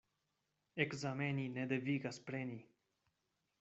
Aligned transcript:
Ekzameni 0.85 1.45
ne 1.59 1.69
devigas 1.75 2.21
preni. 2.31 2.61